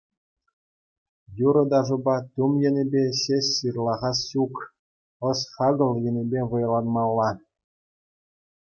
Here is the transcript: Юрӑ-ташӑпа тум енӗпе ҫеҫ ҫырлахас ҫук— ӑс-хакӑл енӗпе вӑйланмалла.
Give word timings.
Юрӑ-ташӑпа 1.47 2.15
тум 2.37 2.51
енӗпе 2.69 3.03
ҫеҫ 3.21 3.45
ҫырлахас 3.55 4.19
ҫук— 4.31 4.55
ӑс-хакӑл 5.29 5.93
енӗпе 6.11 6.41
вӑйланмалла. 6.55 7.31